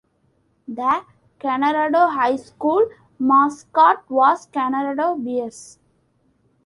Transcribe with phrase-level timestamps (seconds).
[0.67, 1.05] The
[1.39, 5.77] Kanorado High School mascot was Kanorado Bears.